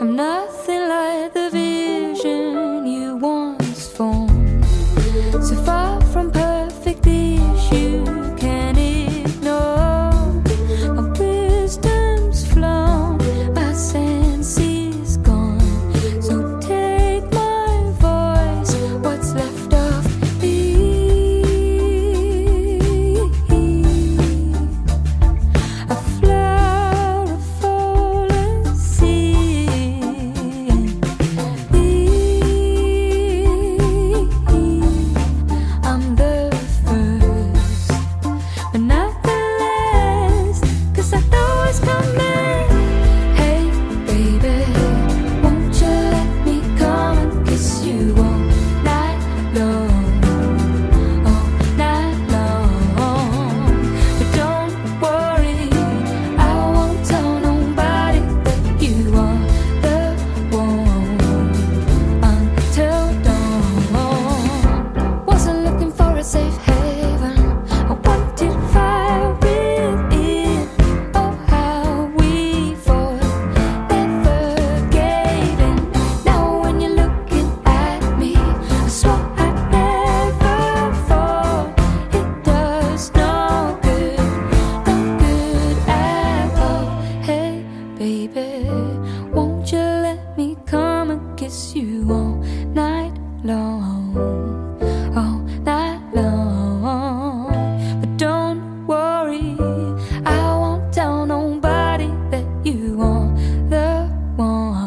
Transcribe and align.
I'm 0.00 0.16
nothing 0.16 0.88
like 0.88 1.32
the 1.34 1.73
kiss 91.44 91.76
you 91.76 92.06
all 92.10 92.36
night 92.72 93.12
long, 93.42 94.16
all 95.14 95.40
night 95.70 96.00
long. 96.14 97.52
But 98.00 98.16
don't 98.16 98.86
worry, 98.86 99.54
I 100.24 100.56
won't 100.56 100.94
tell 100.94 101.26
nobody 101.26 102.10
that 102.30 102.46
you 102.64 102.98
are 103.02 103.28
the 103.68 104.08
one. 104.36 104.84